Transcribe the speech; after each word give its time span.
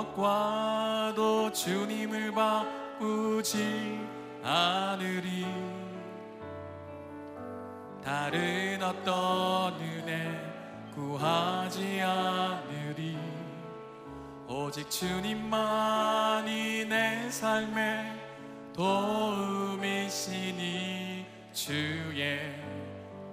무엇과도 0.00 1.52
주님을 1.52 2.32
바꾸지 2.32 4.00
않으리. 4.42 5.46
다른 8.02 8.82
어떤 8.82 9.74
은혜 9.74 10.40
구하지 10.94 12.00
않으리. 12.00 13.18
오직 14.48 14.90
주님만이 14.90 16.86
내 16.86 17.30
삶의 17.30 18.18
도움이시니 18.74 20.16
주의 21.52 22.40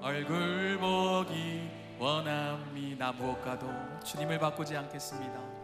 얼굴 0.01 0.77
보기 0.79 1.71
원합니다. 1.97 3.13
무엇과도 3.13 3.67
주님을 4.03 4.37
바꾸지 4.37 4.75
않겠습니다 4.77 5.56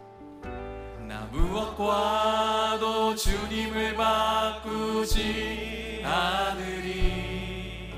나 1.14 1.28
무엇과도 1.30 3.14
주님을 3.14 3.94
바꾸지 3.94 6.02
않으리. 6.04 7.94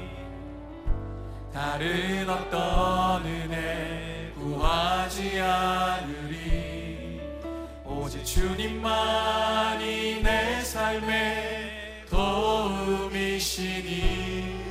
다른 1.51 2.29
어떤 2.29 3.25
은혜 3.25 4.31
구하지 4.35 5.41
않으리. 5.41 7.23
오직 7.87 8.23
주님만이 8.23 10.21
내 10.23 10.61
삶의 10.61 12.05
도움이시니 12.11 13.97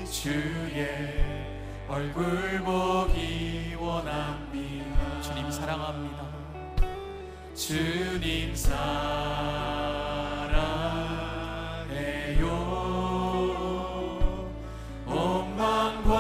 주의 0.05 1.47
얼굴 1.89 2.59
보기 2.59 3.75
원합니다. 3.79 5.21
주님 5.21 5.49
사랑합니다 5.49 6.24
주님 7.65 8.53
사랑해요. 8.55 8.75
온 15.07 15.57
마음과 15.57 16.13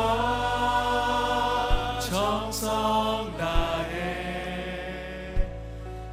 정성 1.99 3.31
다해 3.37 5.45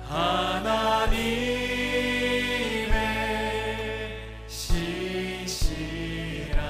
하나님의 0.05 0.93
신실한 4.47 6.61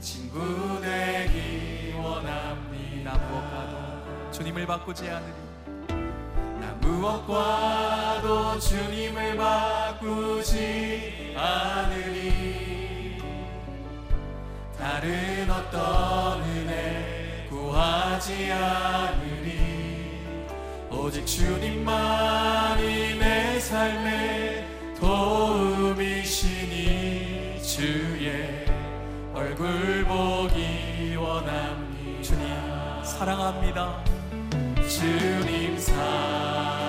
친구 0.00 0.80
되기 0.80 1.92
원합니다. 2.02 3.20
주님을 4.32 4.66
바꾸지 4.66 5.10
않으리. 5.10 5.34
나 5.34 5.39
무엇과도 6.90 8.58
주님을 8.58 9.36
바꾸지 9.36 11.34
않으리 11.36 13.18
다른 14.76 15.50
어떤 15.50 16.42
은혜 16.42 17.46
구하지 17.48 18.52
않으리 18.52 19.60
오직 20.90 21.24
주님만이 21.26 23.18
내 23.18 23.60
삶의 23.60 24.66
도움이시니 25.00 26.50
주의 27.62 28.66
얼굴 29.32 30.04
보기 30.04 31.14
원합니다. 31.16 32.22
주님 32.22 33.04
사랑합니다. 33.04 34.04
주님 34.88 35.78
사랑 35.78 36.79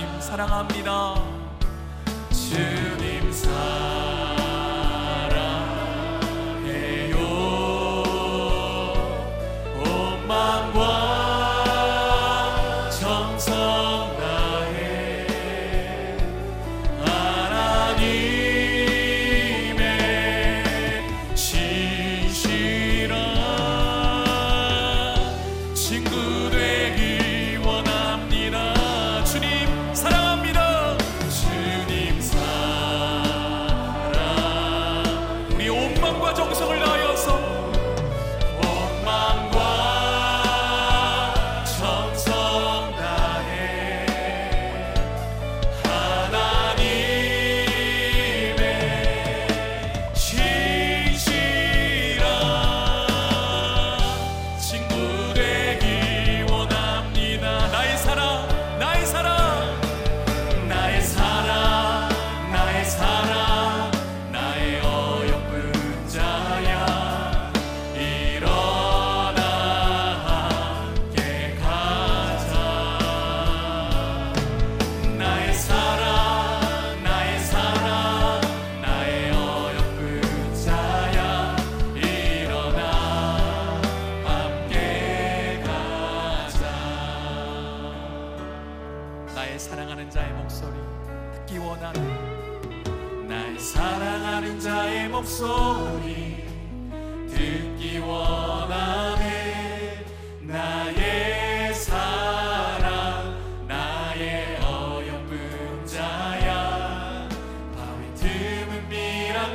주님 0.00 0.20
사랑합니다. 0.20 1.14
주님 2.32 3.30
사랑 3.32 3.89
온마 36.42 36.69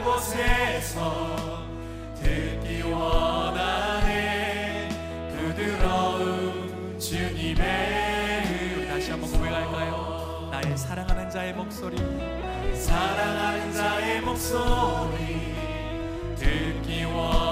곳에서 0.03 1.35
듣기 2.21 2.81
원하네. 2.83 4.89
부드러운 5.35 6.99
주님의 6.99 8.43
음 8.45 8.87
다시 8.89 9.11
한번 9.11 9.31
고백할까요? 9.31 10.49
나의 10.51 10.77
사랑하는 10.77 11.29
자의 11.29 11.53
목소리. 11.53 11.97
사랑하는 12.75 13.73
자의 13.73 14.21
목소리. 14.21 15.55
듣기 16.37 17.03
원 17.05 17.44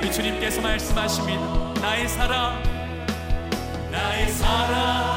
우리 0.00 0.10
주님께서 0.10 0.62
말씀하십니다. 0.62 1.74
나의 1.82 2.08
사랑 2.08 2.62
나의 3.90 4.28
사랑 4.30 5.09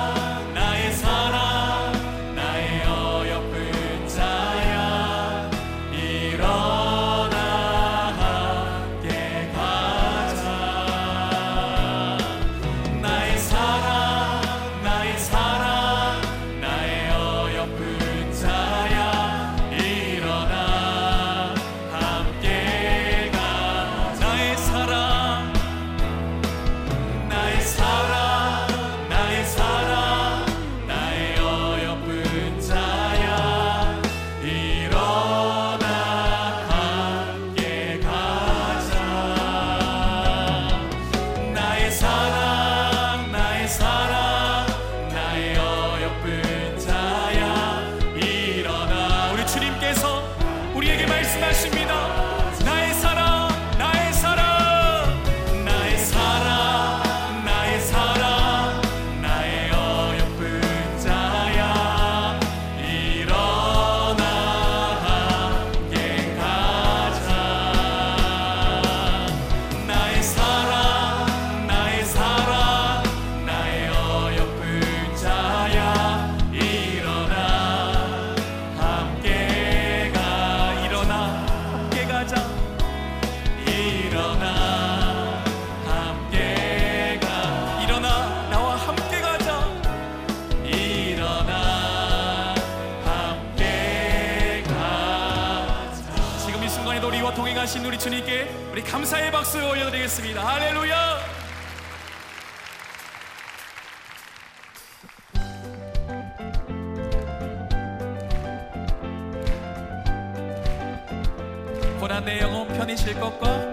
그러나 112.14 112.20
내 112.20 112.40
영혼 112.42 112.68
편히 112.68 112.96
쉴 112.96 113.20
것과 113.20 113.73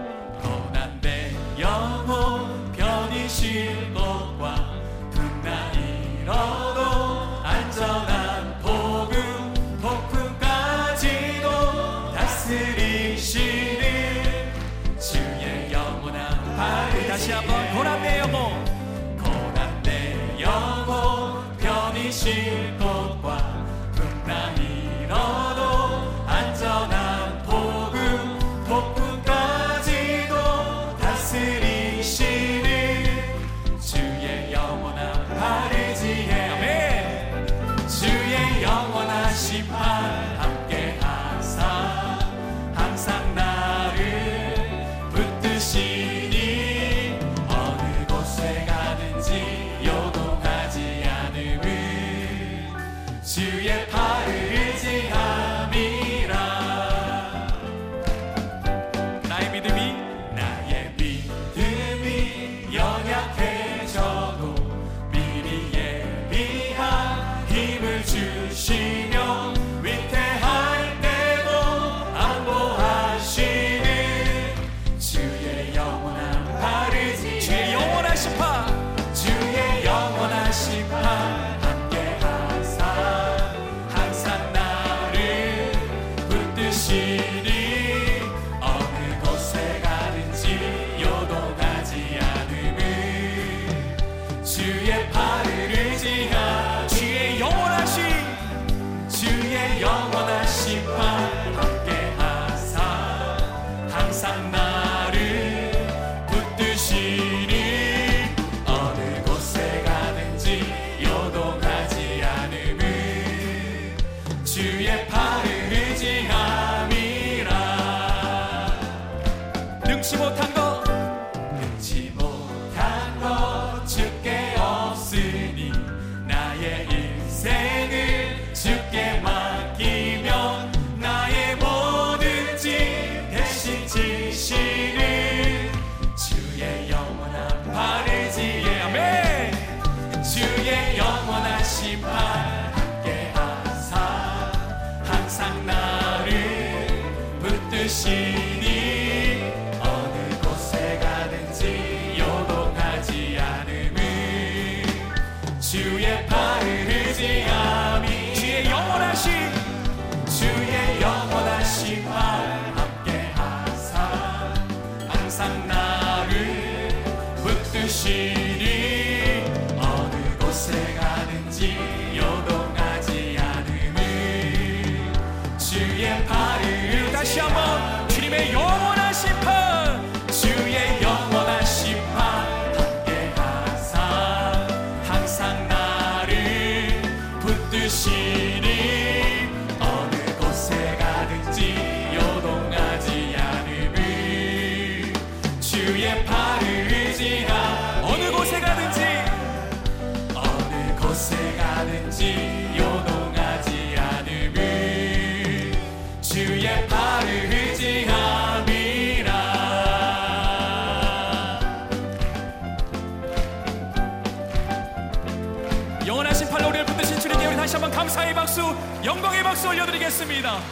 박수, 218.40 218.74
영광의 219.04 219.42
박수 219.42 219.68
올려드리겠습니다. 219.68 220.62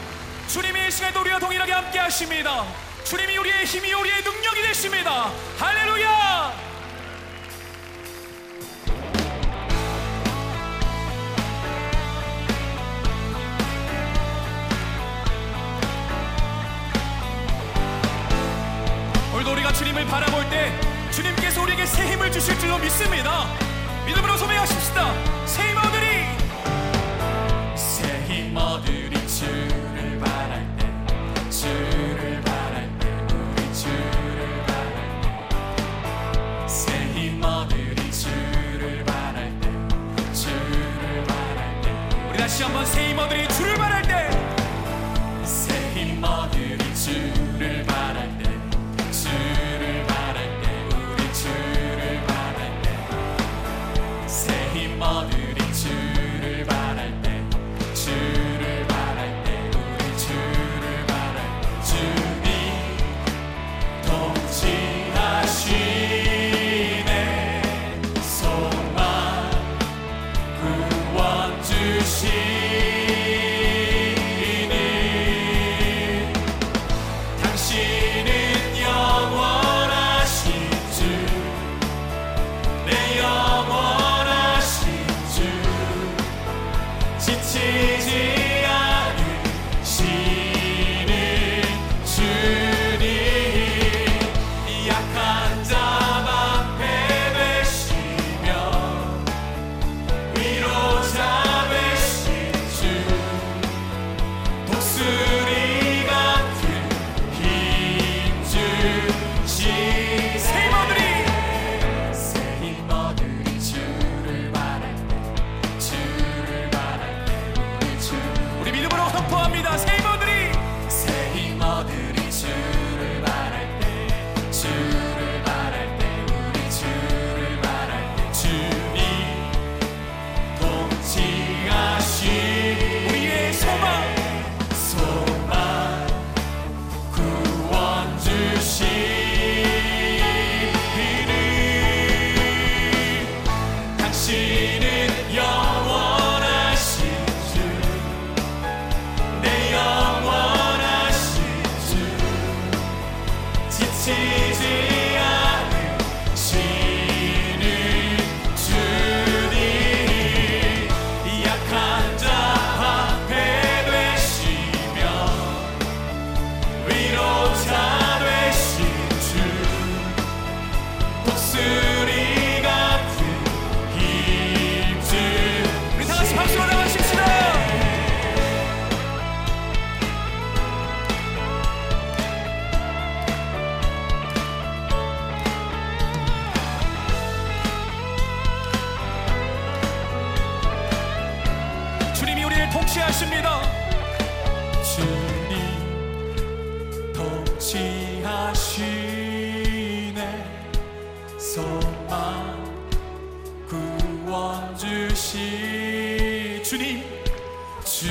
주님이 0.47 0.89
이 0.89 0.91
시간에도 0.91 1.21
우리와 1.21 1.39
동일하게 1.39 1.73
함께 1.73 1.99
하십니다. 1.99 2.65
주님이 3.05 3.37
우리의 3.37 3.67
힘이 3.67 3.93
우리의 3.93 4.23
능력이 4.23 4.63
되십니다. 4.63 5.31
할렐루야! 5.59 6.55
오늘도 19.35 19.53
우리가 19.53 19.73
주님을 19.75 20.07
바라볼 20.07 20.49
때 20.49 20.73
주님께서 21.11 21.63
우리에게 21.65 21.85
새 21.85 22.13
힘을 22.13 22.33
주실 22.33 22.59
줄로 22.59 22.79
믿습니다. 22.79 23.58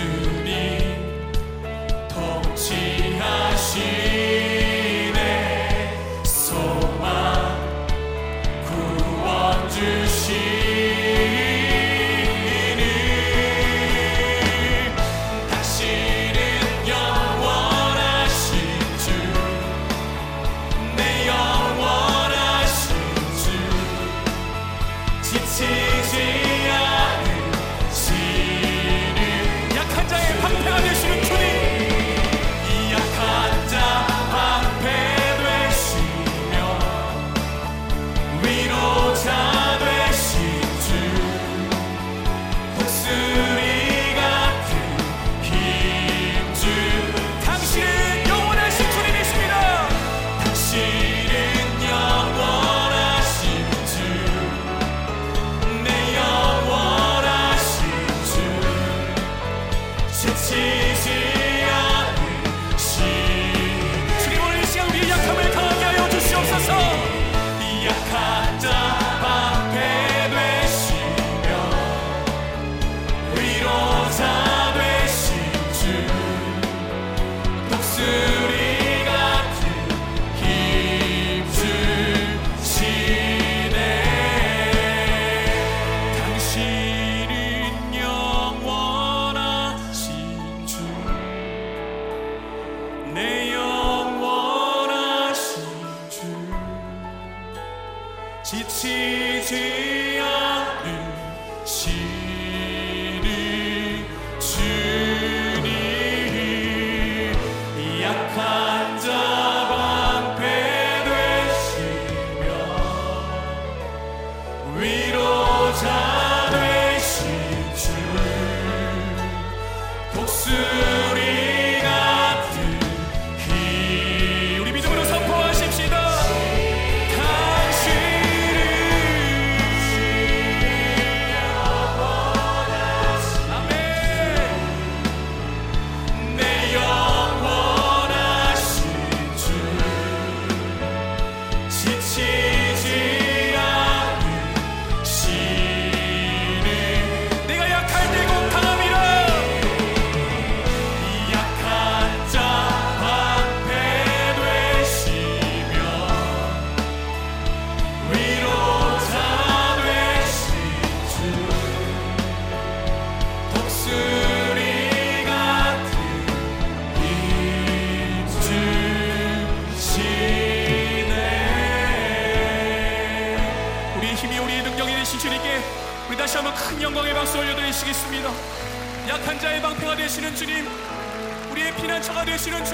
주 0.08 0.77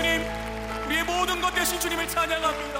주님 0.04 0.22
우리의 0.86 1.04
모든 1.06 1.40
것 1.40 1.54
대신 1.54 1.80
주님을 1.80 2.06
찬양합니다. 2.10 2.80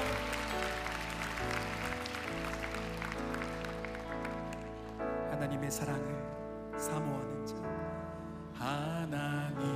하나님의 5.32 5.72
사랑을 5.72 6.04
사모하는 6.78 7.46
자. 7.46 7.56
하나님의 8.60 9.74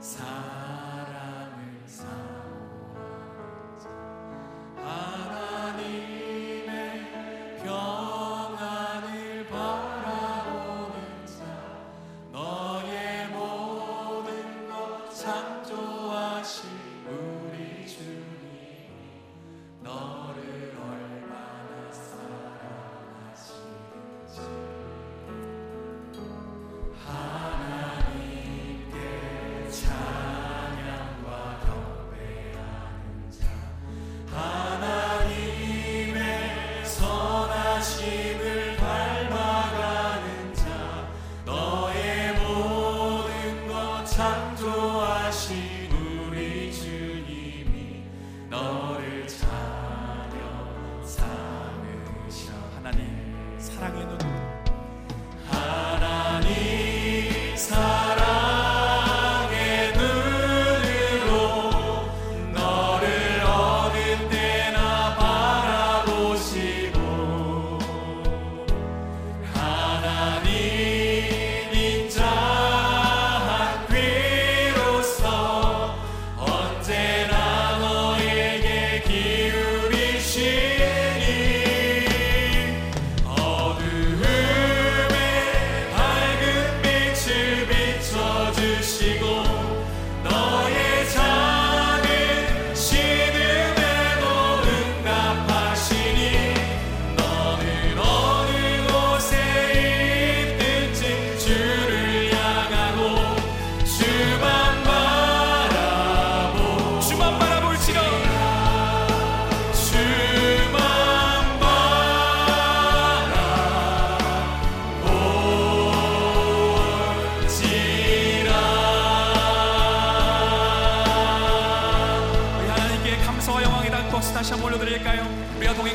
사랑. 0.00 0.71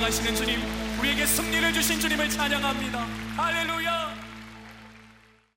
사랑하시는 0.08 0.36
주님, 0.36 0.62
우리에게 1.00 1.26
승리를 1.26 1.74
주신 1.74 2.00
주님을 2.00 2.30
찬양합니다. 2.30 3.00
할렐루야! 3.36 3.97